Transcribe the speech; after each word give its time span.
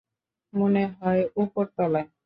মনে 0.53 0.83
হয় 0.95 1.21
উপরতলায়। 1.43 2.07